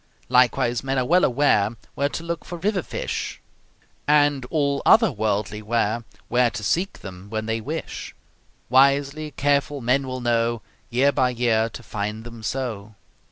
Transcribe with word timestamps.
Likewise, 0.29 0.83
men 0.83 0.97
are 0.97 1.05
well 1.05 1.23
aware 1.23 1.77
Where 1.93 2.09
to 2.09 2.23
look 2.23 2.43
for 2.43 2.57
river 2.57 2.81
fish; 2.81 3.39
And 4.07 4.45
all 4.47 4.81
other 4.83 5.11
worldly 5.11 5.61
ware 5.61 6.05
Where 6.27 6.49
to 6.49 6.63
seek 6.63 7.01
them 7.01 7.29
when 7.29 7.45
they 7.45 7.61
wish; 7.61 8.15
Wisely 8.67 9.29
careful 9.29 9.79
men 9.79 10.07
will 10.07 10.19
know 10.19 10.63
Year 10.89 11.11
by 11.11 11.29
year 11.29 11.69
to 11.69 11.83
find 11.83 12.23
them 12.23 12.41
so. 12.41 12.95